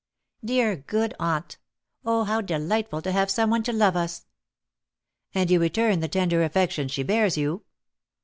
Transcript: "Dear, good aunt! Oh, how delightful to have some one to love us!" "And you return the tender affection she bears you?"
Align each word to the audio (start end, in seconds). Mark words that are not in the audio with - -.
"Dear, 0.43 0.77
good 0.77 1.13
aunt! 1.19 1.59
Oh, 2.03 2.23
how 2.23 2.41
delightful 2.41 3.03
to 3.03 3.11
have 3.11 3.29
some 3.29 3.51
one 3.51 3.61
to 3.61 3.71
love 3.71 3.95
us!" 3.95 4.25
"And 5.35 5.51
you 5.51 5.59
return 5.59 5.99
the 5.99 6.07
tender 6.07 6.43
affection 6.43 6.87
she 6.87 7.03
bears 7.03 7.37
you?" 7.37 7.65